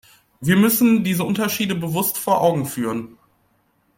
[0.39, 3.19] Wir müssen diese Unterschiede bewusst vor Augen führen.